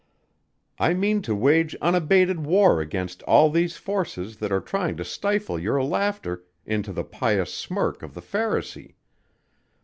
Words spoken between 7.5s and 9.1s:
smirk of the pharisee.